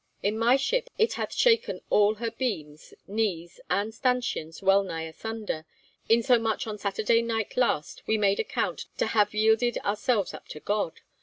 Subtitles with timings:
[0.23, 5.63] In my ship it hath shaken all her beams, knees, and stanchions well nigh asunder,
[6.09, 10.47] in so much on Saturday night last we made account to have yielded ourselves up
[10.47, 11.01] to God.